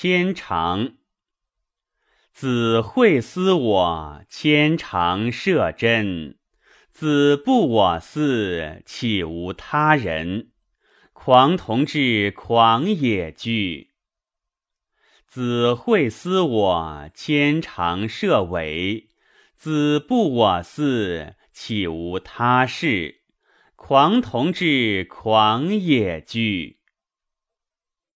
[0.00, 0.92] 牵长
[2.32, 6.38] 子会思我牵长射针，
[6.92, 10.52] 子不我思，岂无他人？
[11.12, 13.90] 狂同志，狂也惧。
[15.26, 19.10] 子会思我牵长射尾，
[19.56, 23.22] 子不我思，岂无他事？
[23.74, 26.77] 狂同志，狂也惧。